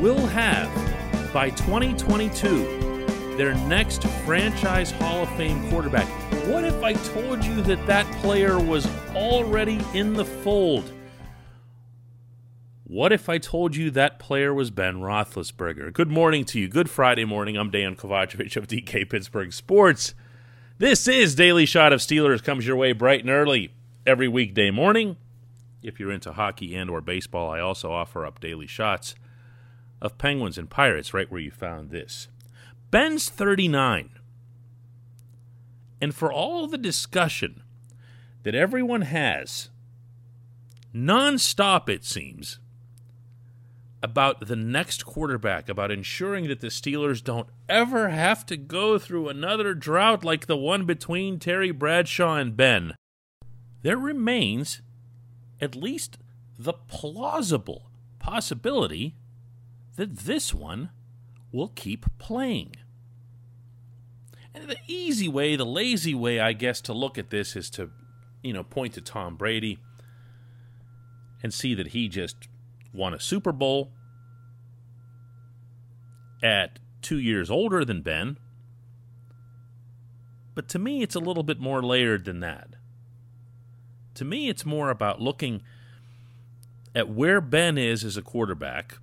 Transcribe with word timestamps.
Will 0.00 0.26
have, 0.26 0.70
by 1.32 1.50
2022, 1.50 3.36
their 3.36 3.54
next 3.66 4.04
franchise 4.24 4.90
Hall 4.90 5.22
of 5.22 5.36
Fame 5.36 5.68
quarterback? 5.70 6.06
What 6.46 6.64
if 6.64 6.82
I 6.82 6.92
told 6.92 7.44
you 7.44 7.62
that 7.62 7.86
that 7.86 8.10
player 8.20 8.58
was 8.58 8.86
already 9.14 9.80
in 9.94 10.12
the 10.14 10.24
fold? 10.24 10.92
What 12.84 13.12
if 13.12 13.28
I 13.28 13.38
told 13.38 13.74
you 13.74 13.90
that 13.90 14.18
player 14.18 14.54
was 14.54 14.70
Ben 14.70 14.96
Roethlisberger? 14.96 15.92
Good 15.92 16.10
morning 16.10 16.44
to 16.46 16.60
you. 16.60 16.68
Good 16.68 16.88
Friday 16.88 17.24
morning. 17.24 17.56
I'm 17.56 17.70
Dan 17.70 17.96
Kovacevic 17.96 18.56
of 18.56 18.68
DK 18.68 19.08
Pittsburgh 19.10 19.52
Sports. 19.52 20.14
This 20.78 21.08
is 21.08 21.34
Daily 21.34 21.66
Shot 21.66 21.92
of 21.92 22.00
Steelers 22.00 22.44
comes 22.44 22.66
your 22.66 22.76
way 22.76 22.92
bright 22.92 23.22
and 23.22 23.30
early 23.30 23.72
every 24.06 24.28
weekday 24.28 24.70
morning. 24.70 25.16
If 25.82 25.98
you're 25.98 26.12
into 26.12 26.32
hockey 26.32 26.76
and 26.76 26.90
or 26.90 27.00
baseball, 27.00 27.50
I 27.50 27.60
also 27.60 27.90
offer 27.90 28.24
up 28.24 28.40
daily 28.40 28.66
shots 28.66 29.14
of 30.00 30.18
Penguins 30.18 30.58
and 30.58 30.70
Pirates 30.70 31.14
right 31.14 31.30
where 31.30 31.40
you 31.40 31.50
found 31.50 31.90
this. 31.90 32.28
Ben's 32.90 33.28
39. 33.28 34.10
And 36.00 36.14
for 36.14 36.32
all 36.32 36.66
the 36.66 36.78
discussion 36.78 37.62
that 38.42 38.54
everyone 38.54 39.02
has 39.02 39.70
nonstop 40.94 41.88
it 41.88 42.04
seems 42.04 42.58
about 44.02 44.46
the 44.46 44.56
next 44.56 45.04
quarterback, 45.04 45.68
about 45.68 45.90
ensuring 45.90 46.48
that 46.48 46.60
the 46.60 46.68
Steelers 46.68 47.24
don't 47.24 47.48
ever 47.68 48.10
have 48.10 48.46
to 48.46 48.56
go 48.56 48.98
through 48.98 49.28
another 49.28 49.74
drought 49.74 50.24
like 50.24 50.46
the 50.46 50.56
one 50.56 50.84
between 50.84 51.38
Terry 51.38 51.70
Bradshaw 51.70 52.36
and 52.36 52.56
Ben. 52.56 52.94
There 53.82 53.96
remains 53.96 54.80
at 55.60 55.74
least 55.74 56.18
the 56.58 56.74
plausible 56.74 57.90
possibility 58.18 59.16
that 59.96 60.16
this 60.18 60.54
one 60.54 60.90
will 61.52 61.68
keep 61.68 62.06
playing. 62.18 62.76
And 64.54 64.68
the 64.70 64.78
easy 64.86 65.28
way, 65.28 65.56
the 65.56 65.66
lazy 65.66 66.14
way, 66.14 66.40
I 66.40 66.52
guess, 66.52 66.80
to 66.82 66.92
look 66.92 67.18
at 67.18 67.30
this 67.30 67.56
is 67.56 67.68
to, 67.70 67.90
you 68.42 68.52
know, 68.52 68.62
point 68.62 68.94
to 68.94 69.00
Tom 69.00 69.36
Brady 69.36 69.78
and 71.42 71.52
see 71.52 71.74
that 71.74 71.88
he 71.88 72.08
just 72.08 72.48
won 72.92 73.12
a 73.12 73.20
Super 73.20 73.52
Bowl 73.52 73.92
at 76.42 76.78
two 77.02 77.18
years 77.18 77.50
older 77.50 77.84
than 77.84 78.02
Ben. 78.02 78.38
But 80.54 80.68
to 80.68 80.78
me, 80.78 81.02
it's 81.02 81.14
a 81.14 81.20
little 81.20 81.42
bit 81.42 81.60
more 81.60 81.82
layered 81.82 82.24
than 82.24 82.40
that. 82.40 82.76
To 84.14 84.24
me, 84.24 84.48
it's 84.48 84.64
more 84.64 84.88
about 84.88 85.20
looking 85.20 85.60
at 86.94 87.10
where 87.10 87.42
Ben 87.42 87.76
is 87.76 88.02
as 88.04 88.16
a 88.16 88.22
quarterback, 88.22 88.96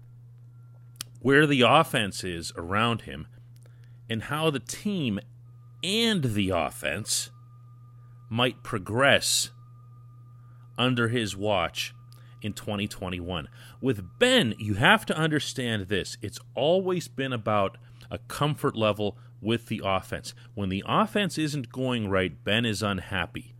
where 1.23 1.47
the 1.47 1.61
offense 1.61 2.23
is 2.23 2.53
around 2.55 3.01
him, 3.01 3.25
and 4.07 4.23
how 4.23 4.51
the 4.51 4.59
team 4.59 5.19
and 5.83 6.23
the 6.23 6.49
offense 6.49 7.31
might 8.29 8.61
progress 8.61 9.49
under 10.77 11.07
his 11.07 11.35
watch 11.35 11.95
in 12.41 12.53
2021. 12.53 13.47
With 13.81 14.19
Ben, 14.19 14.53
you 14.59 14.75
have 14.75 15.05
to 15.07 15.17
understand 15.17 15.87
this 15.87 16.17
it's 16.21 16.39
always 16.55 17.07
been 17.07 17.33
about 17.33 17.77
a 18.11 18.17
comfort 18.17 18.75
level 18.75 19.17
with 19.41 19.67
the 19.67 19.81
offense. 19.83 20.33
When 20.53 20.69
the 20.69 20.83
offense 20.85 21.37
isn't 21.37 21.71
going 21.71 22.09
right, 22.09 22.43
Ben 22.43 22.65
is 22.65 22.83
unhappy. 22.83 23.55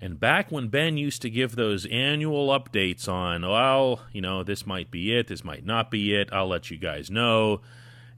And 0.00 0.20
back 0.20 0.52
when 0.52 0.68
Ben 0.68 0.98
used 0.98 1.22
to 1.22 1.30
give 1.30 1.56
those 1.56 1.86
annual 1.86 2.48
updates 2.48 3.08
on, 3.08 3.42
well, 3.42 4.00
you 4.12 4.20
know, 4.20 4.42
this 4.42 4.66
might 4.66 4.90
be 4.90 5.14
it, 5.16 5.28
this 5.28 5.44
might 5.44 5.64
not 5.64 5.90
be 5.90 6.14
it, 6.14 6.28
I'll 6.32 6.48
let 6.48 6.70
you 6.70 6.76
guys 6.76 7.10
know, 7.10 7.62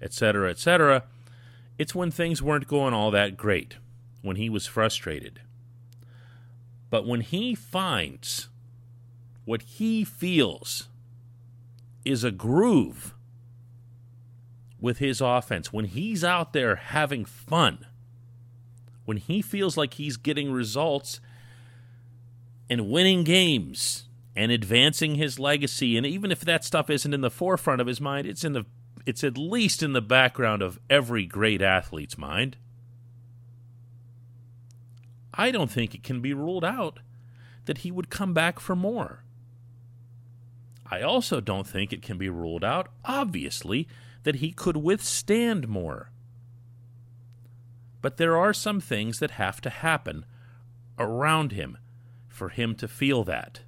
etc., 0.03 0.51
etc., 0.51 1.05
it's 1.79 1.95
when 1.95 2.11
things 2.11 2.43
weren't 2.43 2.67
going 2.67 2.93
all 2.93 3.13
that 3.13 3.37
great, 3.37 3.77
when 4.23 4.35
he 4.35 4.51
was 4.51 4.67
frustrated. 4.67 5.41
But 6.91 7.07
when 7.07 7.21
he 7.21 7.55
finds 7.55 8.49
what 9.45 9.63
he 9.63 10.03
feels 10.05 10.89
is 12.05 12.25
a 12.25 12.33
groove 12.33 13.15
with 14.81 14.99
his 14.99 15.21
offense, 15.21 15.73
when 15.73 15.85
he's 15.85 16.25
out 16.25 16.53
there 16.53 16.77
having 16.77 17.25
fun, 17.25 17.87
when 19.05 19.17
he 19.17 19.41
feels 19.41 19.77
like 19.77 19.95
he's 19.95 20.17
getting 20.17 20.51
results 20.51 21.21
and 22.71 22.89
winning 22.89 23.25
games 23.25 24.05
and 24.37 24.53
advancing 24.53 25.17
his 25.17 25.39
legacy, 25.39 25.97
and 25.97 26.07
even 26.07 26.31
if 26.31 26.41
that 26.41 26.65
stuff 26.65 26.91
isn't 26.91 27.15
in 27.15 27.23
the 27.23 27.31
forefront 27.31 27.81
of 27.81 27.87
his 27.87 28.01
mind, 28.01 28.27
it's 28.27 28.45
in 28.45 28.53
the 28.53 28.67
it's 29.07 29.25
at 29.25 29.39
least 29.39 29.83
in 29.83 29.95
the 29.95 30.03
background 30.03 30.61
of 30.61 30.79
every 30.91 31.25
great 31.25 31.63
athlete's 31.63 32.19
mind. 32.19 32.57
I 35.33 35.51
don't 35.51 35.71
think 35.71 35.95
it 35.95 36.03
can 36.03 36.21
be 36.21 36.35
ruled 36.35 36.65
out 36.65 37.01
that 37.65 37.79
he 37.79 37.91
would 37.91 38.11
come 38.11 38.35
back 38.35 38.61
for 38.61 38.77
more. 38.77 39.25
I 40.91 41.03
also 41.03 41.41
don't 41.41 41.67
think 41.67 41.93
it 41.93 42.03
can 42.03 42.19
be 42.19 42.29
ruled 42.29 42.65
out, 42.65 42.89
obviously, 43.05 43.89
that 44.25 44.37
he 44.37 44.53
could 44.53 44.77
withstand 44.77 45.69
more. 45.69 46.11
But 48.01 48.17
there 48.17 48.37
are 48.37 48.55
some 48.55 48.81
things 48.81 49.19
that 49.19 49.33
have 49.33 49.61
to 49.63 49.71
happen 49.71 50.25
around 50.99 51.53
him 51.53 51.79
for 52.39 52.49
him 52.49 52.75
to 52.77 52.89
feel 52.89 53.25
that. 53.25 53.61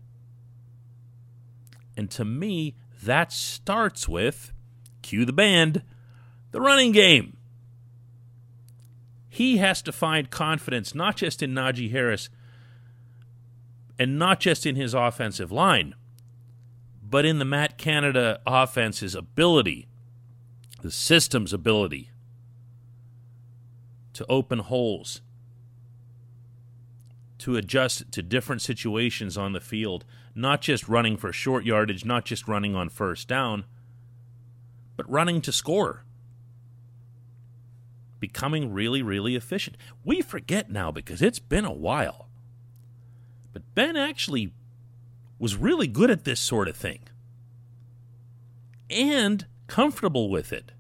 And 1.97 2.11
to 2.13 2.25
me, 2.25 2.77
that 3.03 3.33
starts 3.33 4.09
with 4.09 4.53
cue 5.03 5.25
the 5.25 5.33
band 5.33 5.83
the 6.53 6.61
running 6.61 6.93
game. 6.93 7.37
He 9.29 9.59
has 9.59 9.83
to 9.83 9.93
find 9.93 10.31
confidence 10.31 10.95
not 10.95 11.17
just 11.17 11.43
in 11.43 11.53
Najee 11.53 11.91
Harris 11.91 12.29
and 13.99 14.19
not 14.19 14.41
just 14.41 14.67
in 14.67 14.77
his 14.77 14.95
offensive 14.95 15.53
line, 15.53 15.95
but 17.03 17.25
in 17.25 17.39
the 17.39 17.45
Matt 17.45 17.77
Canada 17.79 18.41
offense's 18.47 19.15
ability, 19.15 19.89
the 20.83 20.91
system's 20.91 21.53
ability 21.53 22.11
to 24.15 24.27
open 24.29 24.59
holes, 24.61 25.21
to 27.41 27.57
adjust 27.57 28.11
to 28.13 28.23
different 28.23 28.63
situations 28.63 29.37
on 29.37 29.53
the 29.53 29.61
field, 29.61 30.05
not 30.35 30.61
just 30.61 30.89
running 30.89 31.17
for 31.17 31.33
short 31.33 31.65
yardage, 31.65 32.05
not 32.05 32.25
just 32.25 32.49
running 32.49 32.75
on 32.75 32.89
first 32.89 33.29
down, 33.29 33.65
but 34.97 35.11
running 35.11 35.41
to 35.43 35.53
score. 35.53 36.05
Becoming 38.19 38.73
really, 38.73 39.03
really 39.03 39.35
efficient. 39.35 39.77
We 40.05 40.21
forget 40.21 40.71
now 40.71 40.91
because 40.91 41.23
it's 41.23 41.39
been 41.39 41.65
a 41.65 41.73
while. 41.73 42.29
But 43.53 43.75
Ben 43.75 43.97
actually 43.97 44.53
was 45.39 45.57
really 45.57 45.87
good 45.87 46.11
at 46.11 46.25
this 46.25 46.39
sort 46.39 46.69
of 46.69 46.77
thing 46.77 47.01
and 48.91 49.47
comfortable 49.67 50.29
with 50.29 50.53
it. 50.53 50.73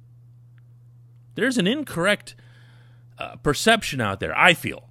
There's 1.35 1.57
an 1.57 1.67
incorrect 1.67 2.35
uh, 3.19 3.37
perception 3.37 4.01
out 4.01 4.21
there, 4.21 4.37
I 4.37 4.53
feel, 4.53 4.90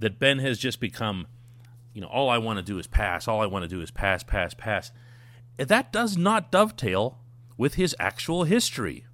that 0.00 0.18
Ben 0.18 0.38
has 0.40 0.58
just 0.58 0.80
become, 0.80 1.26
you 1.94 2.00
know, 2.00 2.08
all 2.08 2.28
I 2.28 2.38
want 2.38 2.58
to 2.58 2.64
do 2.64 2.78
is 2.78 2.86
pass, 2.86 3.28
all 3.28 3.40
I 3.40 3.46
want 3.46 3.62
to 3.62 3.68
do 3.68 3.80
is 3.80 3.90
pass, 3.90 4.22
pass, 4.22 4.52
pass. 4.54 4.90
That 5.56 5.92
does 5.92 6.16
not 6.16 6.50
dovetail 6.50 7.18
with 7.56 7.74
his 7.74 7.94
actual 7.98 8.44
history. 8.44 9.04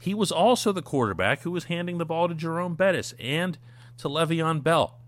He 0.00 0.14
was 0.14 0.30
also 0.30 0.70
the 0.70 0.82
quarterback 0.82 1.42
who 1.42 1.50
was 1.50 1.64
handing 1.64 1.98
the 1.98 2.04
ball 2.04 2.28
to 2.28 2.34
Jerome 2.34 2.74
Bettis 2.74 3.14
and 3.18 3.58
to 3.98 4.08
Le'Veon 4.08 4.62
Bell. 4.62 5.00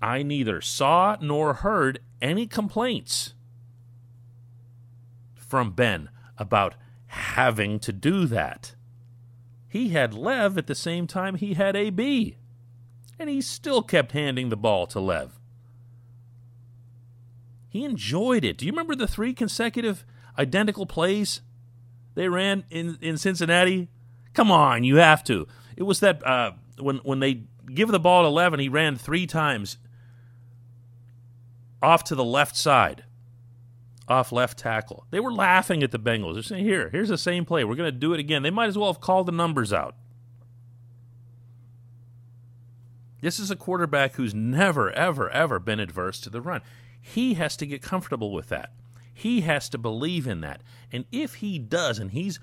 I 0.00 0.22
neither 0.24 0.60
saw 0.60 1.16
nor 1.20 1.54
heard 1.54 2.00
any 2.20 2.46
complaints 2.46 3.34
from 5.36 5.72
Ben 5.72 6.08
about 6.38 6.74
having 7.06 7.78
to 7.80 7.92
do 7.92 8.26
that. 8.26 8.74
He 9.72 9.88
had 9.88 10.12
Lev 10.12 10.58
at 10.58 10.66
the 10.66 10.74
same 10.74 11.06
time 11.06 11.36
he 11.36 11.54
had 11.54 11.76
AB. 11.76 12.36
And 13.18 13.30
he 13.30 13.40
still 13.40 13.80
kept 13.80 14.12
handing 14.12 14.50
the 14.50 14.56
ball 14.56 14.86
to 14.88 15.00
Lev. 15.00 15.40
He 17.70 17.82
enjoyed 17.82 18.44
it. 18.44 18.58
Do 18.58 18.66
you 18.66 18.72
remember 18.72 18.94
the 18.94 19.08
three 19.08 19.32
consecutive 19.32 20.04
identical 20.38 20.84
plays 20.84 21.40
they 22.14 22.28
ran 22.28 22.64
in, 22.68 22.98
in 23.00 23.16
Cincinnati? 23.16 23.88
Come 24.34 24.50
on, 24.50 24.84
you 24.84 24.96
have 24.96 25.24
to. 25.24 25.48
It 25.74 25.84
was 25.84 26.00
that 26.00 26.22
uh, 26.26 26.52
when 26.78 26.96
when 26.98 27.20
they 27.20 27.44
give 27.74 27.88
the 27.88 27.98
ball 27.98 28.24
to 28.24 28.28
Lev 28.28 28.52
and 28.52 28.60
he 28.60 28.68
ran 28.68 28.96
three 28.96 29.26
times 29.26 29.78
off 31.82 32.04
to 32.04 32.14
the 32.14 32.24
left 32.24 32.56
side, 32.56 33.04
off 34.08 34.32
left 34.32 34.58
tackle. 34.58 35.06
They 35.10 35.20
were 35.20 35.32
laughing 35.32 35.82
at 35.82 35.90
the 35.90 35.98
Bengals. 35.98 36.34
They're 36.34 36.42
saying, 36.42 36.64
"Here, 36.64 36.90
here's 36.90 37.08
the 37.08 37.18
same 37.18 37.44
play. 37.44 37.64
We're 37.64 37.76
going 37.76 37.92
to 37.92 37.98
do 37.98 38.12
it 38.12 38.20
again." 38.20 38.42
They 38.42 38.50
might 38.50 38.68
as 38.68 38.76
well 38.76 38.92
have 38.92 39.00
called 39.00 39.26
the 39.26 39.32
numbers 39.32 39.72
out. 39.72 39.94
This 43.20 43.38
is 43.38 43.50
a 43.52 43.56
quarterback 43.56 44.14
who's 44.14 44.34
never, 44.34 44.90
ever, 44.90 45.30
ever 45.30 45.60
been 45.60 45.78
adverse 45.78 46.20
to 46.20 46.30
the 46.30 46.40
run. 46.40 46.60
He 47.00 47.34
has 47.34 47.56
to 47.58 47.66
get 47.66 47.80
comfortable 47.80 48.32
with 48.32 48.48
that. 48.48 48.72
He 49.14 49.42
has 49.42 49.68
to 49.68 49.78
believe 49.78 50.26
in 50.26 50.40
that. 50.40 50.62
And 50.90 51.04
if 51.12 51.36
he 51.36 51.58
does, 51.58 52.00
and 52.00 52.10
he's 52.10 52.40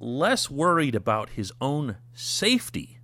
less 0.00 0.50
worried 0.50 0.94
about 0.94 1.30
his 1.30 1.52
own 1.60 1.96
safety 2.14 2.98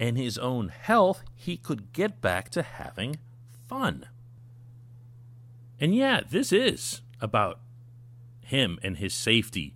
and 0.00 0.16
his 0.16 0.38
own 0.38 0.68
health, 0.68 1.24
he 1.34 1.56
could 1.56 1.92
get 1.92 2.20
back 2.20 2.48
to 2.50 2.62
having 2.62 3.18
fun. 3.68 4.06
And 5.80 5.94
yeah, 5.94 6.20
this 6.28 6.52
is 6.52 7.02
about 7.20 7.60
him 8.40 8.78
and 8.82 8.96
his 8.96 9.14
safety 9.14 9.74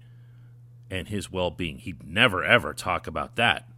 and 0.91 1.09
his 1.09 1.31
well 1.31 1.51
being. 1.51 1.79
He'd 1.79 2.07
never, 2.07 2.45
ever 2.45 2.73
talk 2.73 3.07
about 3.07 3.37
that. 3.37 3.69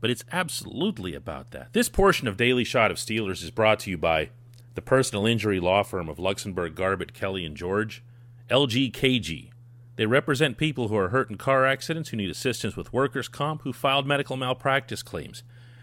But 0.00 0.10
it's 0.10 0.24
absolutely 0.32 1.14
about 1.14 1.50
that. 1.50 1.72
This 1.72 1.88
portion 1.88 2.26
of 2.26 2.36
Daily 2.36 2.64
Shot 2.64 2.90
of 2.90 2.96
Steelers 2.96 3.42
is 3.42 3.50
brought 3.50 3.80
to 3.80 3.90
you 3.90 3.98
by 3.98 4.30
the 4.74 4.82
personal 4.82 5.26
injury 5.26 5.60
law 5.60 5.82
firm 5.82 6.08
of 6.08 6.16
Luxenberg, 6.16 6.74
Garbett, 6.74 7.12
Kelly, 7.12 7.44
and 7.44 7.56
George, 7.56 8.02
LGKG. 8.48 9.50
They 9.96 10.06
represent 10.06 10.56
people 10.56 10.88
who 10.88 10.96
are 10.96 11.10
hurt 11.10 11.28
in 11.28 11.36
car 11.36 11.66
accidents, 11.66 12.08
who 12.08 12.16
need 12.16 12.30
assistance 12.30 12.76
with 12.76 12.92
workers' 12.92 13.28
comp, 13.28 13.62
who 13.62 13.72
filed 13.72 14.06
medical 14.06 14.36
malpractice 14.36 15.02
claims. 15.02 15.42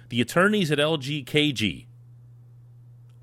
The 0.09 0.21
attorneys 0.21 0.71
at 0.71 0.79
LGKG 0.79 1.85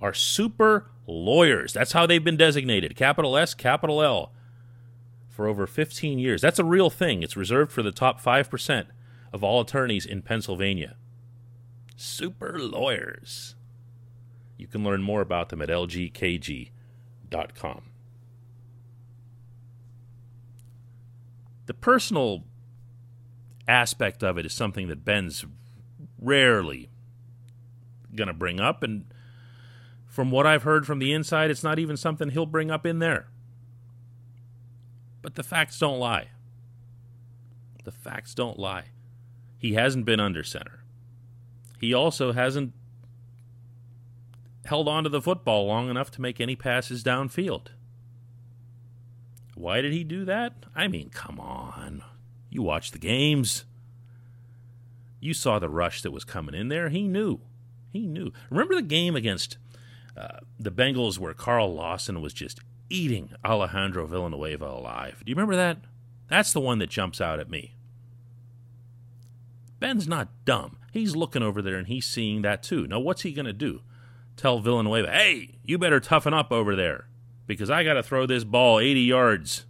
are 0.01 0.15
super 0.15 0.91
lawyers. 1.07 1.73
That's 1.73 1.93
how 1.93 2.07
they've 2.07 2.25
been 2.25 2.37
designated 2.37 2.97
capital 2.97 3.37
S, 3.37 3.55
capital 3.55 4.03
L 4.03 4.33
for 5.29 5.47
over 5.49 5.67
15 5.67 6.19
years. 6.19 6.41
That's 6.41 6.59
a 6.59 6.65
real 6.65 6.91
thing. 6.91 7.23
It's 7.23 7.37
reserved 7.37 7.73
for 7.73 7.83
the 7.83 7.93
top 7.93 8.23
5% 8.23 8.87
of 9.33 9.43
all 9.43 9.61
attorneys 9.61 10.07
in 10.07 10.23
Pennsylvania. 10.23 10.97
Super 11.97 12.59
lawyers. 12.59 13.55
You 14.57 14.67
can 14.67 14.85
learn 14.85 15.03
more 15.03 15.21
about 15.21 15.49
them 15.49 15.61
at 15.61 15.69
lgkg.com. 15.69 16.71
The 21.67 21.75
personal 21.75 22.45
aspect 23.67 24.23
of 24.23 24.39
it 24.39 24.47
is 24.47 24.53
something 24.53 24.89
that 24.89 25.05
Ben's 25.05 25.45
rarely 26.19 26.91
going 28.15 28.29
to 28.29 28.35
bring 28.35 28.61
up. 28.61 28.83
And 28.83 29.07
from 30.15 30.31
what 30.31 30.47
I've 30.47 30.63
heard 30.63 30.87
from 30.87 31.01
the 31.01 31.13
inside, 31.13 31.51
it's 31.51 31.65
not 31.65 31.81
even 31.81 31.97
something 31.97 32.31
he'll 32.31 32.47
bring 32.47 32.71
up 32.71 32.87
in 32.87 33.01
there. 33.01 33.27
But 35.23 35.35
the 35.35 35.43
facts 35.43 35.77
don't 35.77 35.99
lie. 35.99 36.29
The 37.83 37.91
facts 37.91 38.33
don't 38.33 38.57
lie. 38.57 38.91
He 39.59 39.75
hasn't 39.75 40.05
been 40.05 40.21
under 40.21 40.45
center. 40.45 40.85
He 41.81 41.93
also 41.93 42.31
hasn't 42.31 42.75
held 44.67 44.87
on 44.87 45.03
to 45.03 45.11
the 45.11 45.21
football 45.21 45.67
long 45.67 45.91
enough 45.91 46.13
to 46.13 46.21
make 46.21 46.41
any 46.41 46.55
passes 46.55 47.03
downfield. 47.03 47.71
Why 49.57 49.81
did 49.81 49.93
he 49.93 50.05
do 50.05 50.25
that? 50.27 50.53
I 50.77 50.87
mean, 50.87 51.11
come 51.11 51.41
on. 51.41 52.05
You 52.51 52.63
watch 52.63 52.93
the 52.93 53.01
games. 53.01 53.65
You 55.19 55.35
saw 55.35 55.59
the 55.59 55.69
rush 55.69 56.03
that 56.03 56.13
was 56.13 56.23
coming 56.23 56.55
in 56.55 56.69
there. 56.69 56.89
He 56.89 57.09
knew. 57.09 57.41
He 57.93 58.07
knew. 58.07 58.31
Remember 58.49 58.77
the 58.77 58.83
game 58.83 59.17
against 59.17 59.59
uh, 60.17 60.39
the 60.59 60.71
Bengals 60.71 61.19
where 61.19 61.35
Carl 61.35 61.75
Lawson 61.75 62.21
was 62.21 62.33
just 62.33 62.61
eating 62.89 63.33
Alejandro 63.45 64.07
Villanueva 64.07 64.67
alive? 64.67 65.23
Do 65.25 65.31
you 65.31 65.35
remember 65.35 65.57
that? 65.57 65.79
That's 66.29 66.53
the 66.53 66.61
one 66.61 66.79
that 66.79 66.91
jumps 66.91 67.21
out 67.21 67.41
at 67.41 67.51
me. 67.51 67.75
Ben's 69.81 70.09
not 70.09 70.29
dumb. 70.45 70.77
He's 70.93 71.17
looking 71.17 71.43
over 71.43 71.61
there 71.61 71.77
and 71.77 71.89
he's 71.89 72.07
seeing 72.07 72.43
that 72.43 72.63
too. 72.63 72.87
Now, 72.87 73.01
what's 73.01 73.23
he 73.23 73.33
going 73.33 73.47
to 73.47 73.53
do? 73.53 73.83
Tell 74.37 74.61
Villanueva, 74.61 75.11
hey, 75.11 75.59
you 75.65 75.79
better 75.79 76.01
toughen 76.01 76.35
up 76.35 76.51
over 76.51 76.75
there 76.75 77.07
because 77.47 77.71
I 77.71 77.85
got 77.85 77.95
to 77.95 78.03
throw 78.03 78.27
this 78.27 78.45
ball 78.45 78.81
80 78.81 79.01
yards. 79.01 79.65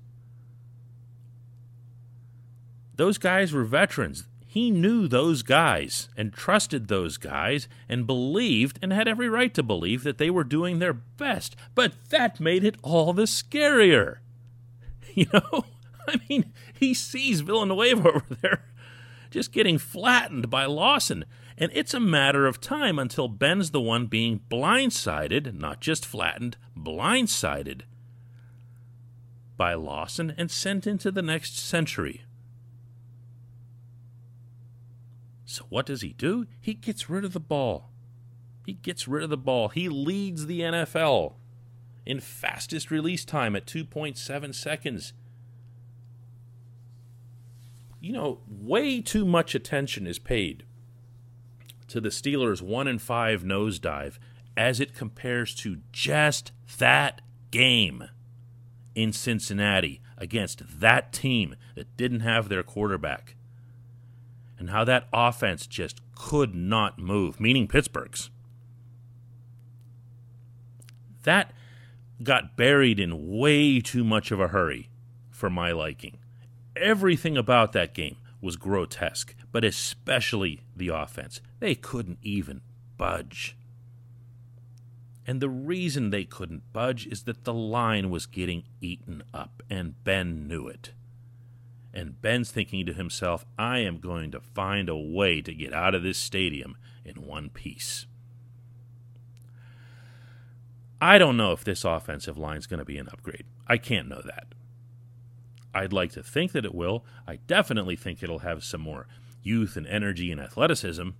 Those 2.97 3.19
guys 3.19 3.53
were 3.53 3.65
veterans. 3.65 4.25
He 4.55 4.71
knew 4.71 5.09
those 5.09 5.43
guys 5.43 6.09
and 6.17 6.33
trusted 6.33 6.87
those 6.87 7.17
guys 7.17 7.67
and 7.89 8.07
believed 8.07 8.79
and 8.81 8.93
had 8.93 9.09
every 9.09 9.29
right 9.29 9.53
to 9.53 9.65
believe 9.65 10.05
that 10.05 10.19
they 10.19 10.31
were 10.31 10.45
doing 10.45 10.79
their 10.79 10.93
best. 10.93 11.57
But 11.75 11.95
that 12.11 12.39
made 12.39 12.63
it 12.63 12.77
all 12.81 13.13
the 13.13 13.25
scarier. 13.25 14.19
You 15.17 15.27
know? 15.33 15.65
I 16.09 16.21
mean, 16.29 16.53
he 16.73 16.95
sees 16.95 17.41
Villanueva 17.41 18.09
over 18.15 18.37
there 18.43 18.63
just 19.33 19.51
getting 19.51 19.77
flattened 19.77 20.51
by 20.51 20.67
Lawson. 20.67 21.25
And 21.59 21.73
it's 21.75 21.93
a 21.93 21.99
matter 21.99 22.47
of 22.47 22.61
time 22.61 22.97
until 22.97 23.27
Ben's 23.27 23.73
the 23.73 23.81
one 23.81 24.07
being 24.07 24.41
blindsided, 24.49 25.53
not 25.59 25.81
just 25.81 26.07
flattened, 26.07 26.57
blindsided 26.79 27.81
by 29.57 29.75
Lawson 29.75 30.33
and 30.39 30.49
sent 30.49 30.87
into 30.87 31.11
the 31.11 31.23
next 31.23 31.59
century. 31.59 32.23
So 35.55 35.67
what 35.69 35.87
does 35.87 36.03
he 36.03 36.13
do? 36.15 36.47
He 36.61 36.75
gets 36.75 37.09
rid 37.09 37.25
of 37.25 37.33
the 37.33 37.39
ball. 37.39 37.91
He 38.67 38.73
gets 38.73 39.07
rid 39.07 39.23
of 39.23 39.31
the 39.31 39.37
ball. 39.37 39.69
He 39.69 39.89
leads 39.89 40.47
the 40.47 40.63
NFL 40.63 41.35
in 42.05 42.19
fastest 42.19 42.91
release 42.91 43.25
time 43.25 43.55
at 43.55 43.65
2.7 43.65 44.53
seconds. 44.53 45.13
You 48.01 48.15
know, 48.15 48.41
way 48.49 49.01
too 49.01 49.25
much 49.25 49.55
attention 49.55 50.09
is 50.09 50.19
paid 50.19 50.65
to 51.87 52.01
the 52.01 52.09
Steelers' 52.09 52.61
1 52.61 52.89
and 52.89 53.01
5 53.01 53.45
nosedive 53.45 54.19
as 54.57 54.81
it 54.81 54.93
compares 54.93 55.55
to 55.57 55.79
just 55.93 56.51
that 56.79 57.23
game 57.53 58.09
in 58.97 59.13
Cincinnati 59.13 60.03
against 60.19 60.81
that 60.81 61.13
team 61.13 61.55
that 61.77 61.97
didn't 61.97 62.21
have 62.21 62.49
their 62.49 62.65
quarterback. 62.65 63.37
And 64.59 64.71
how 64.71 64.85
that 64.85 65.09
offense 65.13 65.67
just 65.67 66.01
could 66.15 66.55
not 66.55 66.99
move, 66.99 67.41
meaning 67.41 67.67
Pittsburgh's. 67.67 68.31
That 71.25 71.53
got 72.23 72.57
buried 72.57 73.01
in 73.01 73.29
way 73.37 73.81
too 73.81 74.05
much 74.05 74.31
of 74.31 74.41
a 74.41 74.49
hurry 74.49 74.91
for 75.31 75.51
my 75.51 75.73
liking. 75.73 76.19
Everything 76.77 77.37
about 77.37 77.73
that 77.73 77.95
game 77.95 78.17
was 78.41 78.57
grotesque, 78.57 79.35
but 79.51 79.65
especially 79.65 80.61
the 80.77 80.89
offense. 80.89 81.41
They 81.61 81.75
couldn't 81.75 82.19
even 82.23 82.61
budge. 82.97 83.57
And 85.27 85.41
the 85.41 85.49
reason 85.49 86.11
they 86.11 86.25
couldn't 86.25 86.73
budge 86.73 87.07
is 87.07 87.23
that 87.23 87.45
the 87.45 87.55
line 87.55 88.11
was 88.11 88.27
getting 88.27 88.65
eaten 88.81 89.23
up, 89.33 89.63
and 89.71 90.03
Ben 90.05 90.47
knew 90.47 90.69
it. 90.69 90.93
And 91.95 92.21
Ben's 92.21 92.51
thinking 92.51 92.85
to 92.87 92.93
himself, 92.93 93.47
I 93.57 93.79
am 93.79 93.99
going 93.99 94.33
to 94.33 94.41
find 94.41 94.89
a 94.89 94.97
way 94.97 95.41
to 95.41 95.55
get 95.55 95.73
out 95.73 95.95
of 95.95 96.03
this 96.03 96.19
stadium 96.19 96.77
in 97.05 97.25
one 97.25 97.51
piece. 97.51 98.07
I 101.01 101.19
don't 101.19 101.37
know 101.37 101.53
if 101.53 101.63
this 101.63 101.85
offensive 101.85 102.37
line 102.37 102.57
is 102.57 102.67
going 102.67 102.79
to 102.79 102.85
be 102.85 102.99
an 102.99 103.09
upgrade. 103.13 103.45
I 103.69 103.77
can't 103.77 104.09
know 104.09 104.23
that. 104.25 104.47
I'd 105.73 105.93
like 105.93 106.11
to 106.13 106.23
think 106.23 106.51
that 106.53 106.65
it 106.65 106.75
will. 106.75 107.05
I 107.29 107.37
definitely 107.47 107.95
think 107.95 108.23
it'll 108.23 108.41
have 108.41 108.65
some 108.65 108.81
more 108.81 109.07
youth 109.45 109.77
and 109.77 109.87
energy 109.87 110.33
and 110.33 110.41
athleticism, 110.41 111.11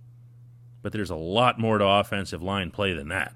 but 0.81 0.91
there's 0.91 1.09
a 1.09 1.15
lot 1.15 1.57
more 1.57 1.77
to 1.77 1.85
offensive 1.85 2.43
line 2.43 2.71
play 2.71 2.93
than 2.93 3.07
that. 3.09 3.33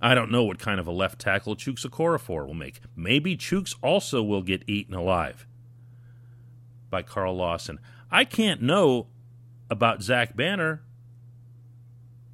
I 0.00 0.16
don't 0.16 0.32
know 0.32 0.42
what 0.42 0.58
kind 0.58 0.80
of 0.80 0.88
a 0.88 0.92
left 0.92 1.20
tackle 1.20 1.54
Chukes 1.54 1.86
Okorafor 1.86 2.46
will 2.46 2.54
make. 2.54 2.80
Maybe 2.96 3.36
Chukes 3.36 3.76
also 3.82 4.22
will 4.22 4.42
get 4.42 4.64
eaten 4.66 4.94
alive 4.94 5.46
by 6.92 7.02
Carl 7.02 7.34
Lawson. 7.34 7.80
I 8.12 8.24
can't 8.24 8.62
know 8.62 9.08
about 9.68 10.02
Zach 10.02 10.36
Banner 10.36 10.82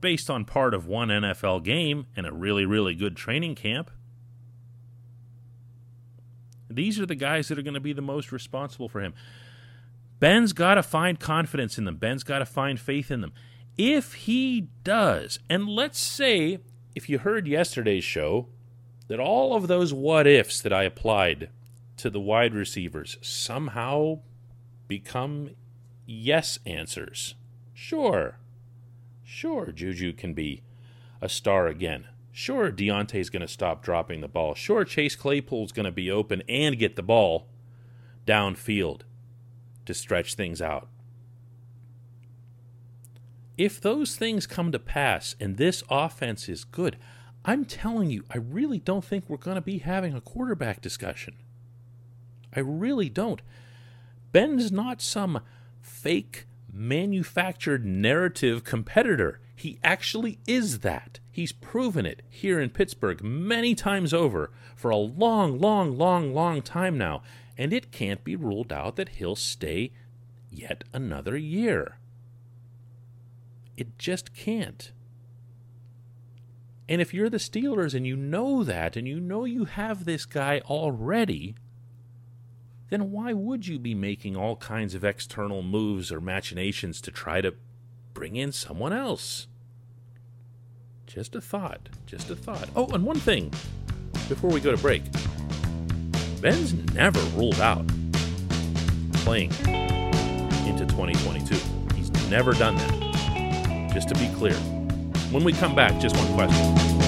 based 0.01 0.29
on 0.29 0.45
part 0.45 0.75
of 0.75 0.87
one 0.87 1.09
NFL 1.09 1.65
game 1.65 2.07
and 2.15 2.27
a 2.27 2.33
really, 2.33 2.67
really 2.67 2.95
good 2.95 3.17
training 3.17 3.55
camp. 3.55 3.91
These 6.69 7.01
are 7.01 7.07
the 7.07 7.15
guys 7.15 7.49
that 7.49 7.59
are 7.59 7.63
going 7.63 7.75
to 7.75 7.81
be 7.81 7.95
the 7.95 8.03
most 8.03 8.31
responsible 8.31 8.89
for 8.89 9.01
him. 9.01 9.15
Ben's 10.19 10.53
got 10.53 10.75
to 10.75 10.83
find 10.83 11.19
confidence 11.19 11.79
in 11.79 11.85
them. 11.85 11.97
Ben's 11.97 12.25
got 12.25 12.41
to 12.41 12.47
find 12.47 12.79
faith 12.79 13.11
in 13.11 13.21
them. 13.21 13.33
If 13.79 14.15
he 14.15 14.69
does, 14.83 15.39
and 15.49 15.69
let's 15.69 16.01
say 16.01 16.59
if 16.95 17.09
you 17.09 17.19
heard 17.19 17.47
yesterday's 17.47 18.05
show, 18.05 18.49
that 19.07 19.21
all 19.21 19.55
of 19.55 19.69
those 19.69 19.95
what 19.95 20.27
ifs 20.27 20.61
that 20.61 20.73
I 20.73 20.83
applied 20.83 21.51
to 21.99 22.11
the 22.11 22.21
wide 22.21 22.55
receivers 22.55 23.17
somehow 23.23 24.21
become 24.89 25.51
yes 26.07 26.59
answers. 26.67 27.35
Sure. 27.75 28.39
Sure, 29.23 29.71
Juju 29.71 30.15
can 30.15 30.35
be 30.35 30.63
a 31.21 31.29
star 31.29 31.69
again. 31.69 32.07
Sure, 32.33 32.71
Diontae's 32.73 33.31
going 33.31 33.43
to 33.43 33.49
stop 33.49 33.83
dropping 33.83 34.21
the 34.21 34.29
ball. 34.29 34.55
Sure, 34.55 34.85
Chase 34.85 35.17
Claypool's 35.17 35.73
going 35.73 35.85
to 35.85 35.93
be 35.93 36.11
open 36.11 36.43
and 36.49 36.79
get 36.79 36.97
the 36.97 37.03
ball 37.03 37.47
downfield 38.27 39.03
to 39.85 39.95
stretch 39.95 40.35
things 40.35 40.63
out. 40.63 40.89
If 43.57 43.81
those 43.81 44.17
things 44.17 44.47
come 44.47 44.71
to 44.71 44.79
pass 44.79 45.35
and 45.41 45.57
this 45.57 45.83
offense 45.91 46.49
is 46.49 46.65
good, 46.65 46.97
I'm 47.45 47.65
telling 47.65 48.11
you, 48.11 48.25
I 48.31 48.39
really 48.39 48.79
don't 48.79 49.05
think 49.05 49.25
we're 49.27 49.37
going 49.37 49.57
to 49.57 49.61
be 49.61 49.79
having 49.79 50.15
a 50.15 50.21
quarterback 50.21 50.81
discussion. 50.81 51.35
I 52.55 52.61
really 52.61 53.09
don't. 53.09 53.43
Ben's 54.33 54.71
not 54.71 55.01
some 55.01 55.41
fake 55.81 56.47
manufactured 56.73 57.85
narrative 57.85 58.65
competitor. 58.65 59.41
He 59.55 59.79
actually 59.83 60.39
is 60.47 60.81
that. 60.81 61.19
He's 61.31 61.53
proven 61.53 62.07
it 62.07 62.23
here 62.29 62.61
in 62.61 62.71
Pittsburgh 62.71 63.23
many 63.23 63.75
times 63.75 64.13
over 64.13 64.51
for 64.77 64.91
a 64.91 64.97
long, 64.97 65.59
long, 65.59 65.97
long, 65.97 66.35
long 66.35 66.63
time 66.63 66.99
now, 66.99 67.23
and 67.57 67.73
it 67.73 67.91
can't 67.91 68.23
be 68.23 68.37
ruled 68.37 68.73
out 68.73 68.97
that 68.97 69.11
he'll 69.11 69.37
stay 69.37 69.93
yet 70.51 70.85
another 70.93 71.37
year. 71.37 71.99
It 73.77 73.99
just 73.99 74.35
can't. 74.35 74.93
And 76.89 77.01
if 77.01 77.13
you're 77.13 77.31
the 77.31 77.37
Steelers 77.37 77.95
and 77.95 78.07
you 78.07 78.17
know 78.17 78.65
that 78.65 78.97
and 78.97 79.07
you 79.07 79.21
know 79.21 79.45
you 79.45 79.67
have 79.67 80.05
this 80.05 80.25
guy 80.25 80.61
already, 80.65 81.55
then 82.91 83.11
why 83.11 83.33
would 83.33 83.67
you 83.67 83.79
be 83.79 83.95
making 83.95 84.37
all 84.37 84.57
kinds 84.57 84.95
of 84.95 85.05
external 85.05 85.63
moves 85.63 86.11
or 86.11 86.21
machinations 86.21 87.01
to 87.03 87.11
try 87.11 87.41
to 87.41 87.55
bring 88.15 88.37
in 88.37 88.53
someone 88.53 88.93
else? 88.93 89.47
Just 91.07 91.35
a 91.35 91.41
thought. 91.41 91.89
Just 92.07 92.31
a 92.31 92.37
thought. 92.37 92.69
Oh, 92.77 92.87
and 92.89 93.05
one 93.05 93.19
thing 93.19 93.53
before 94.29 94.51
we 94.51 94.61
go 94.61 94.71
to 94.71 94.77
break 94.77 95.03
Ben's 96.41 96.73
never 96.95 97.19
ruled 97.37 97.59
out 97.61 97.85
playing 99.25 99.51
into 100.67 100.87
2022. 100.87 101.57
He's 101.97 102.13
never 102.31 102.53
done 102.53 102.77
that. 102.77 103.91
Just 103.93 104.09
to 104.11 104.15
be 104.15 104.29
clear. 104.37 104.55
When 105.33 105.43
we 105.43 105.53
come 105.53 105.75
back, 105.75 105.99
just 106.01 106.17
one 106.17 106.33
question. 106.35 107.08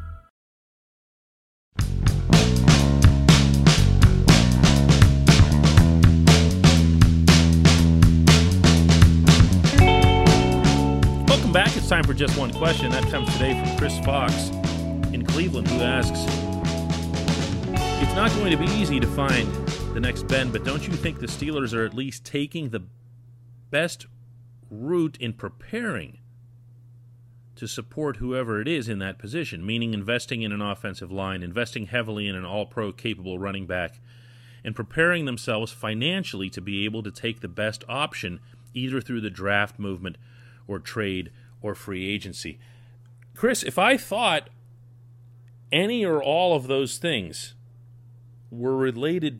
Time 11.91 12.03
for 12.05 12.13
just 12.13 12.37
one 12.37 12.53
question. 12.53 12.89
That 12.89 13.03
comes 13.11 13.29
today 13.33 13.51
from 13.51 13.77
Chris 13.77 13.99
Fox 14.05 14.47
in 15.11 15.25
Cleveland, 15.25 15.67
who 15.67 15.81
asks 15.81 16.23
It's 18.01 18.15
not 18.15 18.31
going 18.35 18.51
to 18.51 18.57
be 18.57 18.63
easy 18.79 18.97
to 19.01 19.07
find 19.07 19.53
the 19.93 19.99
next 19.99 20.25
Ben, 20.29 20.53
but 20.53 20.63
don't 20.63 20.87
you 20.87 20.93
think 20.93 21.19
the 21.19 21.27
Steelers 21.27 21.73
are 21.73 21.83
at 21.83 21.93
least 21.93 22.23
taking 22.23 22.69
the 22.69 22.83
best 23.71 24.05
route 24.69 25.17
in 25.19 25.33
preparing 25.33 26.19
to 27.57 27.67
support 27.67 28.15
whoever 28.17 28.61
it 28.61 28.69
is 28.69 28.87
in 28.87 28.99
that 28.99 29.19
position, 29.19 29.65
meaning 29.65 29.93
investing 29.93 30.43
in 30.43 30.53
an 30.53 30.61
offensive 30.61 31.11
line, 31.11 31.43
investing 31.43 31.87
heavily 31.87 32.25
in 32.25 32.35
an 32.35 32.45
all 32.45 32.65
pro 32.65 32.93
capable 32.93 33.37
running 33.37 33.67
back, 33.67 33.99
and 34.63 34.77
preparing 34.77 35.25
themselves 35.25 35.73
financially 35.73 36.49
to 36.51 36.61
be 36.61 36.85
able 36.85 37.03
to 37.03 37.11
take 37.11 37.41
the 37.41 37.49
best 37.49 37.83
option 37.89 38.39
either 38.73 39.01
through 39.01 39.19
the 39.19 39.29
draft 39.29 39.77
movement 39.77 40.17
or 40.69 40.79
trade 40.79 41.31
or 41.61 41.75
free 41.75 42.07
agency. 42.07 42.59
Chris, 43.35 43.63
if 43.63 43.77
I 43.77 43.97
thought 43.97 44.49
any 45.71 46.05
or 46.05 46.21
all 46.21 46.55
of 46.55 46.67
those 46.67 46.97
things 46.97 47.55
were 48.49 48.75
related 48.75 49.39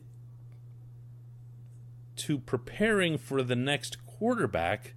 to 2.16 2.38
preparing 2.38 3.18
for 3.18 3.42
the 3.42 3.56
next 3.56 4.04
quarterback, 4.06 4.94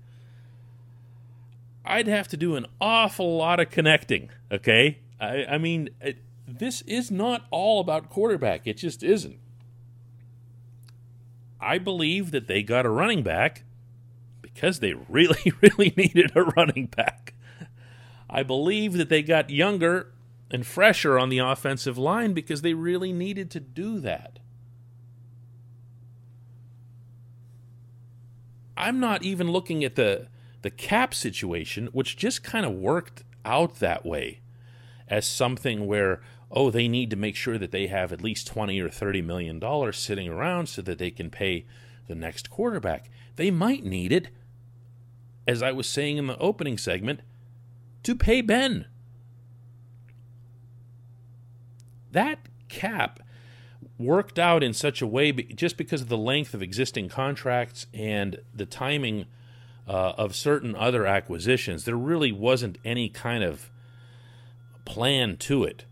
I'd 1.83 2.07
have 2.07 2.27
to 2.29 2.37
do 2.37 2.55
an 2.55 2.65
awful 2.79 3.37
lot 3.37 3.59
of 3.59 3.69
connecting. 3.69 4.29
Okay, 4.51 4.99
I, 5.19 5.45
I 5.45 5.57
mean, 5.57 5.89
it, 6.01 6.19
this 6.47 6.81
is 6.83 7.11
not 7.11 7.45
all 7.51 7.79
about 7.79 8.09
quarterback. 8.09 8.65
It 8.65 8.77
just 8.77 9.03
isn't. 9.03 9.39
I 11.59 11.77
believe 11.77 12.31
that 12.31 12.47
they 12.47 12.63
got 12.63 12.85
a 12.85 12.89
running 12.89 13.23
back 13.23 13.64
because 14.55 14.79
they 14.79 14.93
really, 14.93 15.53
really 15.61 15.93
needed 15.95 16.31
a 16.33 16.43
running 16.43 16.87
back. 16.87 17.33
I 18.27 18.41
believe 18.41 18.93
that 18.93 19.09
they 19.09 19.21
got 19.21 19.49
younger 19.51 20.11
and 20.49 20.65
fresher 20.65 21.19
on 21.19 21.29
the 21.29 21.37
offensive 21.39 21.97
line 21.97 22.33
because 22.33 22.61
they 22.61 22.73
really 22.73 23.13
needed 23.13 23.51
to 23.51 23.59
do 23.59 23.99
that. 23.99 24.39
I'm 28.77 28.99
not 28.99 29.23
even 29.23 29.51
looking 29.51 29.83
at 29.83 29.95
the 29.95 30.27
the 30.61 30.71
cap 30.71 31.13
situation, 31.13 31.87
which 31.91 32.17
just 32.17 32.43
kind 32.43 32.65
of 32.65 32.71
worked 32.73 33.23
out 33.45 33.75
that 33.75 34.03
way 34.03 34.41
as 35.07 35.27
something 35.27 35.85
where 35.85 36.21
oh 36.49 36.71
they 36.71 36.87
need 36.87 37.11
to 37.11 37.15
make 37.15 37.35
sure 37.35 37.57
that 37.59 37.71
they 37.71 37.87
have 37.87 38.11
at 38.11 38.23
least 38.23 38.47
20 38.47 38.79
or 38.81 38.89
30 38.89 39.21
million 39.21 39.59
dollars 39.59 39.97
sitting 39.97 40.27
around 40.27 40.67
so 40.67 40.81
that 40.81 40.97
they 40.97 41.11
can 41.11 41.29
pay 41.29 41.65
the 42.07 42.15
next 42.15 42.49
quarterback. 42.49 43.09
They 43.35 43.51
might 43.51 43.85
need 43.85 44.11
it 44.11 44.29
as 45.47 45.61
I 45.61 45.71
was 45.71 45.87
saying 45.87 46.17
in 46.17 46.27
the 46.27 46.37
opening 46.37 46.77
segment 46.77 47.21
to 48.03 48.15
pay 48.15 48.41
Ben. 48.41 48.85
That 52.11 52.39
cap 52.69 53.19
worked 53.97 54.39
out 54.39 54.63
in 54.63 54.73
such 54.73 55.01
a 55.01 55.07
way 55.07 55.31
just 55.31 55.77
because 55.77 56.01
of 56.01 56.09
the 56.09 56.17
length 56.17 56.53
of 56.53 56.61
existing 56.61 57.09
contracts 57.09 57.87
and 57.93 58.39
the 58.53 58.65
timing 58.65 59.25
uh, 59.87 60.13
of 60.17 60.35
certain 60.35 60.75
other 60.75 61.05
acquisitions. 61.05 61.85
There 61.85 61.95
really 61.95 62.31
wasn't 62.31 62.77
any 62.83 63.09
kind 63.09 63.43
of 63.43 63.69
plan 64.85 65.37
to 65.37 65.63
it. 65.63 65.85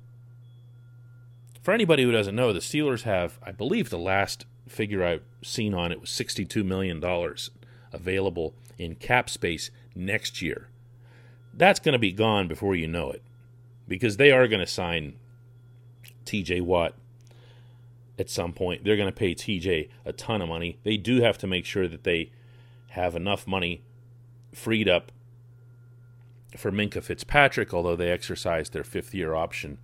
For 1.61 1.73
anybody 1.73 2.03
who 2.03 2.11
doesn't 2.11 2.35
know, 2.35 2.51
the 2.51 2.59
Steelers 2.59 3.03
have, 3.03 3.39
I 3.41 3.51
believe, 3.51 3.89
the 3.89 3.97
last 3.97 4.45
figure 4.67 5.03
I've 5.03 5.23
seen 5.41 5.73
on 5.73 5.91
it 5.91 6.01
was 6.01 6.09
$62 6.09 6.65
million 6.65 7.03
available 7.93 8.53
in 8.77 8.95
cap 8.95 9.29
space 9.29 9.71
next 9.95 10.41
year. 10.41 10.69
that's 11.53 11.79
going 11.79 11.93
to 11.93 11.99
be 11.99 12.11
gone 12.11 12.47
before 12.47 12.75
you 12.75 12.87
know 12.87 13.11
it 13.11 13.21
because 13.87 14.17
they 14.17 14.31
are 14.31 14.47
going 14.47 14.59
to 14.59 14.65
sign 14.67 15.13
TJ 16.25 16.61
Watt 16.61 16.95
at 18.17 18.29
some 18.29 18.53
point. 18.53 18.83
They're 18.83 18.97
going 18.97 19.09
to 19.09 19.11
pay 19.11 19.35
TJ 19.35 19.89
a 20.05 20.13
ton 20.13 20.41
of 20.41 20.49
money. 20.49 20.79
They 20.83 20.97
do 20.97 21.21
have 21.21 21.37
to 21.39 21.47
make 21.47 21.65
sure 21.65 21.87
that 21.87 22.03
they 22.03 22.31
have 22.91 23.15
enough 23.15 23.45
money 23.47 23.83
freed 24.53 24.87
up 24.87 25.11
for 26.57 26.71
Minkah 26.71 27.03
Fitzpatrick, 27.03 27.73
although 27.73 27.95
they 27.95 28.11
exercised 28.11 28.73
their 28.73 28.83
fifth 28.83 29.13
year 29.13 29.33
option 29.33 29.79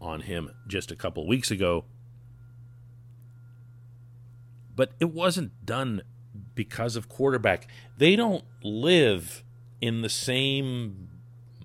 on 0.00 0.22
him 0.22 0.50
just 0.66 0.90
a 0.90 0.96
couple 0.96 1.26
weeks 1.26 1.50
ago. 1.50 1.84
But 4.74 4.92
it 4.98 5.12
wasn't 5.12 5.66
done 5.66 6.02
because 6.54 6.96
of 6.96 7.08
quarterback. 7.08 7.66
They 7.96 8.16
don't 8.16 8.44
live 8.62 9.42
in 9.80 10.02
the 10.02 10.08
same 10.08 11.08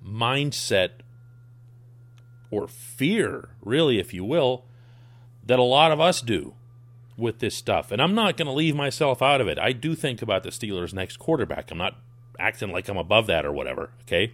mindset 0.05 0.89
or 2.51 2.67
fear, 2.67 3.49
really, 3.61 3.99
if 3.99 4.13
you 4.13 4.23
will, 4.23 4.65
that 5.45 5.59
a 5.59 5.63
lot 5.63 5.91
of 5.91 5.99
us 5.99 6.21
do 6.21 6.53
with 7.17 7.39
this 7.39 7.55
stuff. 7.55 7.91
And 7.91 8.01
I'm 8.01 8.15
not 8.15 8.37
going 8.37 8.47
to 8.47 8.53
leave 8.53 8.75
myself 8.75 9.21
out 9.21 9.41
of 9.41 9.47
it. 9.47 9.57
I 9.59 9.71
do 9.71 9.95
think 9.95 10.21
about 10.21 10.43
the 10.43 10.49
Steelers' 10.49 10.93
next 10.93 11.17
quarterback. 11.17 11.71
I'm 11.71 11.77
not 11.77 11.97
acting 12.39 12.71
like 12.71 12.87
I'm 12.87 12.97
above 12.97 13.27
that 13.27 13.45
or 13.45 13.51
whatever, 13.51 13.91
okay? 14.01 14.33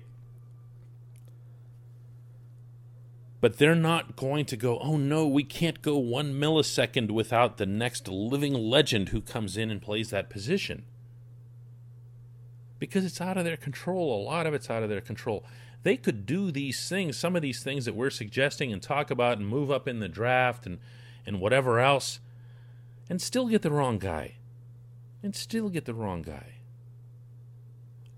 But 3.42 3.58
they're 3.58 3.76
not 3.76 4.16
going 4.16 4.46
to 4.46 4.56
go, 4.56 4.78
oh 4.80 4.98
no, 4.98 5.28
we 5.28 5.44
can't 5.44 5.82
go 5.82 5.98
one 5.98 6.34
millisecond 6.36 7.10
without 7.10 7.58
the 7.58 7.66
next 7.66 8.08
living 8.08 8.54
legend 8.54 9.10
who 9.10 9.20
comes 9.20 9.58
in 9.58 9.72
and 9.72 9.82
plays 9.82 10.12
that 10.12 10.30
position. 10.30 10.86
Because 12.78 13.04
it's 13.04 13.20
out 13.20 13.38
of 13.38 13.44
their 13.44 13.58
control. 13.58 14.22
A 14.22 14.24
lot 14.24 14.46
of 14.46 14.54
it's 14.54 14.70
out 14.70 14.84
of 14.84 14.90
their 14.90 15.02
control. 15.02 15.44
They 15.82 15.98
could 15.98 16.28
do 16.28 16.52
these 16.52 16.88
things, 16.88 17.18
some 17.18 17.36
of 17.36 17.42
these 17.42 17.64
things 17.64 17.86
that 17.86 17.96
we're 17.96 18.12
suggesting 18.12 18.72
and 18.72 18.82
talk 18.82 19.10
about 19.10 19.40
and 19.40 19.48
move 19.48 19.72
up 19.72 19.88
in 19.88 20.00
the 20.00 20.08
draft 20.08 20.68
and, 20.68 20.78
and 21.26 21.40
whatever 21.40 21.80
else, 21.80 22.20
and 23.10 23.20
still 23.20 23.48
get 23.48 23.64
the 23.64 23.72
wrong 23.72 23.98
guy. 23.98 24.36
And 25.24 25.36
still 25.36 25.70
get 25.70 25.86
the 25.86 25.94
wrong 25.94 26.22
guy. 26.22 26.58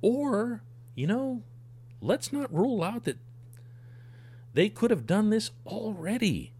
Or, 0.01 0.63
you 0.95 1.07
know, 1.07 1.43
let's 2.01 2.33
not 2.33 2.53
rule 2.53 2.83
out 2.83 3.05
that 3.05 3.17
they 4.53 4.69
could 4.69 4.91
have 4.91 5.07
done 5.07 5.29
this 5.29 5.51
already 5.65 6.53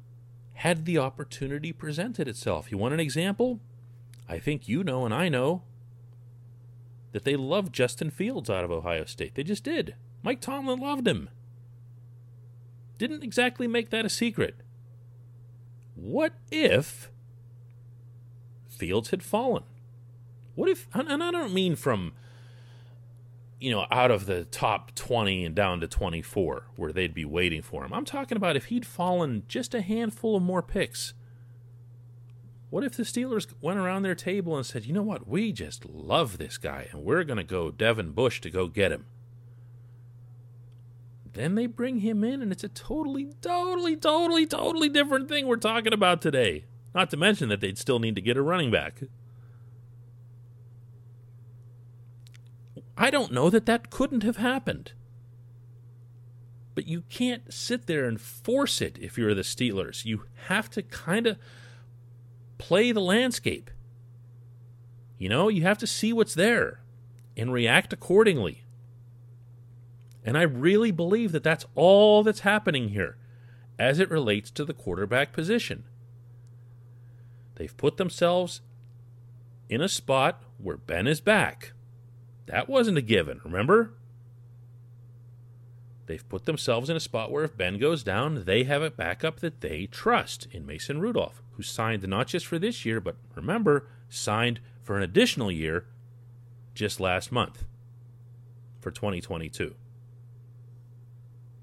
had 0.53 0.85
the 0.85 0.97
opportunity 0.97 1.71
presented 1.71 2.27
itself. 2.27 2.71
You 2.71 2.77
want 2.77 2.93
an 2.93 3.00
example? 3.00 3.59
I 4.27 4.39
think 4.39 4.67
you 4.67 4.83
know 4.83 5.05
and 5.05 5.13
I 5.13 5.29
know 5.29 5.63
that 7.12 7.23
they 7.23 7.35
loved 7.35 7.73
Justin 7.73 8.09
Fields 8.09 8.50
out 8.50 8.63
of 8.63 8.71
Ohio 8.71 9.05
State. 9.05 9.35
They 9.35 9.43
just 9.43 9.63
did. 9.63 9.95
Mike 10.23 10.41
Tomlin 10.41 10.79
loved 10.79 11.07
him. 11.07 11.29
Didn't 12.97 13.23
exactly 13.23 13.67
make 13.67 13.89
that 13.89 14.05
a 14.05 14.09
secret. 14.09 14.55
What 15.95 16.33
if 16.51 17.12
Fields 18.67 19.12
had 19.12 19.21
fallen? 19.21 19.63
What 20.55 20.69
if, 20.69 20.88
and 20.93 21.23
I 21.23 21.31
don't 21.31 21.53
mean 21.53 21.75
from 21.75 22.13
you 23.63 23.72
know, 23.72 23.88
out 23.89 24.12
of 24.12 24.25
the 24.25 24.43
top 24.43 24.93
20 24.93 25.46
and 25.46 25.55
down 25.55 25.79
to 25.79 25.88
24 25.88 26.67
where 26.75 26.91
they'd 26.91 27.13
be 27.13 27.24
waiting 27.24 27.62
for 27.62 27.86
him. 27.86 27.93
I'm 27.93 28.03
talking 28.03 28.36
about 28.36 28.58
if 28.58 28.65
he'd 28.65 28.86
fallen 28.86 29.43
just 29.48 29.74
a 29.74 29.82
handful 29.82 30.36
of 30.36 30.43
more 30.43 30.62
picks. 30.62 31.13
What 32.70 32.84
if 32.84 32.98
the 32.98 33.03
Steelers 33.03 33.53
went 33.62 33.79
around 33.79 34.03
their 34.03 34.15
table 34.15 34.58
and 34.58 34.65
said, 34.65 34.86
you 34.86 34.91
know 34.91 35.01
what, 35.01 35.29
we 35.29 35.53
just 35.53 35.86
love 35.86 36.38
this 36.38 36.58
guy 36.58 36.89
and 36.91 37.05
we're 37.05 37.24
going 37.24 37.38
to 37.38 37.43
go 37.46 37.72
Devin 37.72 38.12
Bush 38.12 38.41
to 38.41 38.50
go 38.50 38.67
get 38.67 38.91
him? 38.91 39.05
Then 41.32 41.55
they 41.55 41.65
bring 41.65 42.00
him 42.00 42.22
in 42.25 42.41
and 42.41 42.51
it's 42.51 42.65
a 42.65 42.70
totally, 42.70 43.32
totally, 43.41 43.96
totally, 43.96 44.46
totally 44.46 44.89
different 44.89 45.30
thing 45.30 45.47
we're 45.47 45.56
talking 45.56 45.93
about 45.93 46.21
today. 46.21 46.65
Not 46.93 47.10
to 47.12 47.17
mention 47.17 47.47
that 47.47 47.62
they'd 47.62 47.78
still 47.78 47.99
need 47.99 48.15
to 48.15 48.21
get 48.21 48.36
a 48.36 48.41
running 48.41 48.71
back. 48.71 49.04
I 52.97 53.10
don't 53.10 53.32
know 53.32 53.49
that 53.49 53.65
that 53.65 53.89
couldn't 53.89 54.23
have 54.23 54.38
happened. 54.38 54.93
But 56.75 56.88
you 56.88 57.03
can't 57.10 57.53
sit 57.53 57.86
there 57.86 58.06
and 58.06 58.19
force 58.19 58.82
it 58.82 58.97
if 58.99 59.17
you're 59.17 59.36
the 59.36 59.41
Steelers. 59.41 60.06
You 60.06 60.25
have 60.47 60.69
to 60.71 60.82
kind 60.82 61.27
of 61.27 61.38
play 62.58 62.91
the 62.91 63.01
landscape. 63.01 63.69
You 65.17 65.29
know, 65.29 65.49
you 65.49 65.62
have 65.63 65.77
to 65.79 65.88
see 65.88 66.13
what's 66.13 66.34
there 66.34 66.82
and 67.38 67.53
react 67.53 67.93
accordingly. 67.93 68.63
And 70.23 70.38
I 70.38 70.43
really 70.43 70.91
believe 70.91 71.32
that 71.32 71.43
that's 71.43 71.65
all 71.75 72.23
that's 72.23 72.41
happening 72.41 72.89
here 72.89 73.17
as 73.77 73.99
it 73.99 74.10
relates 74.10 74.49
to 74.51 74.65
the 74.65 74.73
quarterback 74.73 75.34
position. 75.34 75.84
They've 77.56 77.75
put 77.75 77.97
themselves 77.97 78.62
in 79.69 79.82
a 79.82 79.89
spot 79.89 80.43
where 80.58 80.77
Ben 80.77 81.08
is 81.08 81.21
back. 81.21 81.73
That 82.45 82.67
wasn't 82.67 82.97
a 82.97 83.01
given, 83.01 83.41
remember? 83.43 83.93
They've 86.06 86.27
put 86.27 86.45
themselves 86.45 86.89
in 86.89 86.97
a 86.97 86.99
spot 86.99 87.32
where 87.32 87.45
if 87.45 87.58
Ben 87.58 87.77
goes 87.79 88.03
down, 88.03 88.43
they 88.45 88.63
have 88.63 88.82
a 88.82 88.91
backup 88.91 89.39
that 89.39 89.62
they 89.62 89.86
trust 89.86 90.47
in 90.51 90.65
Mason 90.65 90.99
Rudolph, 90.99 91.41
who 91.51 91.63
signed 91.63 92.06
not 92.08 92.27
just 92.27 92.45
for 92.45 92.60
this 92.60 92.84
year, 92.86 92.99
but 92.99 93.15
remember, 93.36 93.88
signed 94.10 94.60
for 94.82 94.97
an 94.97 95.03
additional 95.03 95.51
year 95.51 95.86
just 96.75 96.99
last 96.99 97.32
month 97.32 97.63
for 98.82 98.91
2022. 98.91 99.75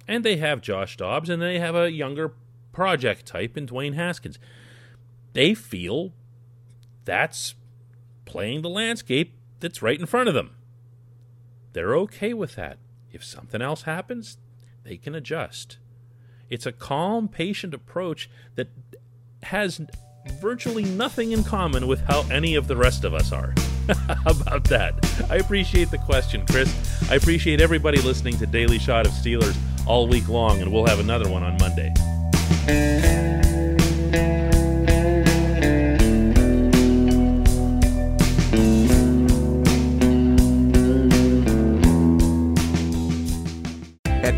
And 0.09 0.25
they 0.25 0.39
have 0.39 0.63
Josh 0.63 0.97
Dobbs, 0.97 1.29
and 1.29 1.43
they 1.43 1.59
have 1.59 1.77
a 1.77 1.93
younger 1.93 2.33
project 2.73 3.27
type 3.27 3.57
in 3.57 3.67
Dwayne 3.67 3.95
Haskins. 3.95 4.39
They 5.35 5.55
feel 5.55 6.13
that's 7.05 7.55
playing 8.25 8.63
the 8.63 8.71
landscape 8.71 9.35
that's 9.61 9.83
right 9.83 10.01
in 10.01 10.07
front 10.07 10.29
of 10.29 10.35
them. 10.35 10.57
They're 11.73 11.95
okay 11.97 12.35
with 12.35 12.57
that. 12.57 12.79
If 13.13 13.25
something 13.25 13.63
else 13.63 13.83
happens, 13.83 14.39
they 14.85 14.97
can 14.97 15.15
adjust. 15.15 15.79
It's 16.49 16.67
a 16.67 16.73
calm, 16.73 17.29
patient 17.29 17.75
approach 17.75 18.29
that 18.57 18.69
has 19.45 19.81
virtually 20.41 20.85
nothing 20.85 21.33
in 21.33 21.45
common 21.45 21.87
with 21.87 22.01
how 22.01 22.23
any 22.31 22.55
of 22.55 22.69
the 22.69 22.77
rest 22.77 23.05
of 23.05 23.15
us 23.15 23.33
are. 23.33 23.55
how 24.25 24.31
about 24.31 24.65
that? 24.65 24.95
I 25.31 25.37
appreciate 25.37 25.91
the 25.91 25.99
question, 25.99 26.45
Chris. 26.47 26.73
I 27.11 27.15
appreciate 27.15 27.61
everybody 27.61 28.01
listening 28.03 28.37
to 28.39 28.47
Daily 28.47 28.79
Shot 28.79 29.07
of 29.07 29.13
Steelers 29.13 29.57
all 29.87 30.07
week 30.07 30.29
long, 30.29 30.61
and 30.61 30.73
we'll 30.73 30.87
have 30.87 31.01
another 31.01 31.29
one 31.29 31.43
on 31.43 31.57
Monday. 31.59 31.93